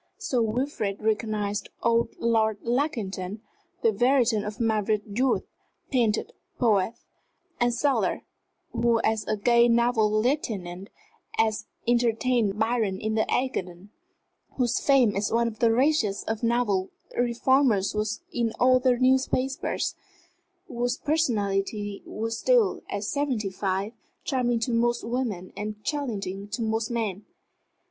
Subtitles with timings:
[0.17, 3.43] Sir Wilfrid recognized old Lord Lackington,
[3.83, 5.43] the veteran of marvellous youth,
[5.91, 6.23] painter,
[6.57, 6.95] poet,
[7.59, 8.23] and sailor,
[8.71, 10.89] who as a gay naval lieutenant
[11.33, 11.53] had
[11.87, 13.89] entertained Byron in the Ægean;
[14.53, 19.93] whose fame as one of the raciest of naval reformers was in all the newspapers;
[20.67, 23.91] whose personality was still, at seventy five,
[24.23, 27.23] charming to most women and challenging to most men.